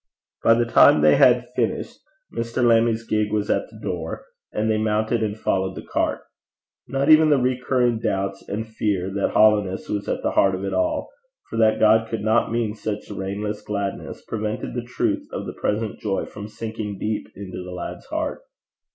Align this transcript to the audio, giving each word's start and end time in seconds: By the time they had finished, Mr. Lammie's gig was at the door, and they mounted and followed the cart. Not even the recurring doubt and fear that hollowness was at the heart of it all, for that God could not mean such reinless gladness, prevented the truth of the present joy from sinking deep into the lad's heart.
By 0.43 0.55
the 0.55 0.65
time 0.65 1.01
they 1.01 1.15
had 1.17 1.49
finished, 1.55 1.99
Mr. 2.33 2.65
Lammie's 2.65 3.05
gig 3.07 3.31
was 3.31 3.51
at 3.51 3.69
the 3.69 3.79
door, 3.79 4.25
and 4.51 4.67
they 4.67 4.79
mounted 4.79 5.21
and 5.21 5.37
followed 5.37 5.75
the 5.75 5.85
cart. 5.85 6.21
Not 6.87 7.09
even 7.11 7.29
the 7.29 7.37
recurring 7.37 7.99
doubt 7.99 8.33
and 8.47 8.67
fear 8.67 9.11
that 9.13 9.33
hollowness 9.35 9.87
was 9.89 10.09
at 10.09 10.23
the 10.23 10.31
heart 10.31 10.55
of 10.55 10.65
it 10.65 10.73
all, 10.73 11.11
for 11.51 11.57
that 11.57 11.79
God 11.79 12.09
could 12.09 12.21
not 12.23 12.51
mean 12.51 12.73
such 12.73 13.11
reinless 13.11 13.61
gladness, 13.61 14.25
prevented 14.27 14.73
the 14.73 14.81
truth 14.87 15.27
of 15.31 15.45
the 15.45 15.53
present 15.53 15.99
joy 15.99 16.25
from 16.25 16.47
sinking 16.47 16.97
deep 16.97 17.27
into 17.35 17.63
the 17.63 17.69
lad's 17.71 18.07
heart. 18.07 18.41